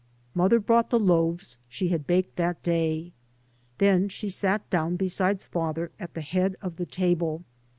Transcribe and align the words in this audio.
Mother 0.33 0.59
brought 0.59 0.89
the 0.89 0.97
loaves 0.99 1.57
she 1.69 1.89
had 1.89 2.07
baked 2.07 2.35
that 2.37 2.63
day. 2.63 3.11
Then 3.77 4.09
she 4.09 4.29
sat 4.29 4.67
down 4.71 4.95
beside 4.95 5.39
father 5.41 5.91
at 5.99 6.15
the 6.15 6.21
head 6.21 6.55
of 6.59 6.77
the 6.77 6.87
table. 6.87 7.43